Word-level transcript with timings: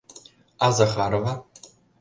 А 0.65 0.67
Захарова?.. 0.77 1.33